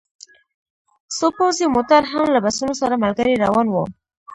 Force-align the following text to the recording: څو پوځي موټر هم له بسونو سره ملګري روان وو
څو 1.17 1.27
پوځي 1.37 1.65
موټر 1.75 2.01
هم 2.11 2.25
له 2.35 2.39
بسونو 2.45 2.73
سره 2.81 3.01
ملګري 3.03 3.33
روان 3.43 3.67
وو 3.69 3.83